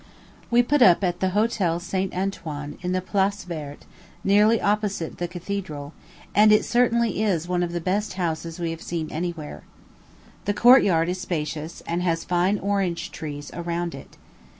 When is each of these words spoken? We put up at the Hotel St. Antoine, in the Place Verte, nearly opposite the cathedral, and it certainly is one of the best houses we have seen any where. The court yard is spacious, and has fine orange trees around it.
We 0.49 0.63
put 0.63 0.81
up 0.81 1.03
at 1.03 1.19
the 1.19 1.29
Hotel 1.37 1.79
St. 1.79 2.11
Antoine, 2.11 2.79
in 2.81 2.91
the 2.91 3.01
Place 3.03 3.43
Verte, 3.43 3.85
nearly 4.23 4.59
opposite 4.59 5.19
the 5.19 5.27
cathedral, 5.27 5.93
and 6.33 6.51
it 6.51 6.65
certainly 6.65 7.21
is 7.21 7.47
one 7.47 7.61
of 7.61 7.71
the 7.71 7.79
best 7.79 8.13
houses 8.13 8.59
we 8.59 8.71
have 8.71 8.81
seen 8.81 9.11
any 9.11 9.29
where. 9.29 9.61
The 10.45 10.55
court 10.55 10.81
yard 10.81 11.07
is 11.07 11.21
spacious, 11.21 11.83
and 11.85 12.01
has 12.01 12.23
fine 12.23 12.57
orange 12.57 13.11
trees 13.11 13.51
around 13.53 13.93
it. 13.93 14.17